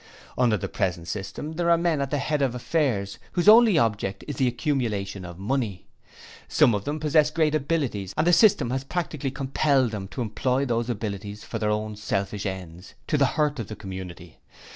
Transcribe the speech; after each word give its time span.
'Under 0.35 0.57
the 0.57 0.67
present 0.67 1.07
system 1.07 1.53
there 1.57 1.69
are 1.69 1.77
men 1.77 2.01
at 2.01 2.09
the 2.09 2.17
head 2.17 2.41
of 2.41 2.55
affairs 2.55 3.19
whose 3.33 3.47
only 3.47 3.77
object 3.77 4.23
is 4.27 4.37
the 4.37 4.47
accumulation 4.47 5.23
of 5.23 5.37
money. 5.37 5.85
Some 6.47 6.73
of 6.73 6.85
them 6.85 6.99
possess 6.99 7.29
great 7.29 7.53
abilities 7.53 8.11
and 8.17 8.25
the 8.25 8.33
system 8.33 8.71
has 8.71 8.83
practically 8.83 9.29
compelled 9.29 9.91
them 9.91 10.07
to 10.07 10.23
employ 10.23 10.65
those 10.65 10.89
abilities 10.89 11.43
for 11.43 11.59
their 11.59 11.69
own 11.69 11.95
selfish 11.97 12.47
ends 12.47 12.95
to 13.05 13.15
the 13.15 13.27
hurt 13.37 13.59
of 13.59 13.67
the 13.67 13.75
community. 13.75 14.39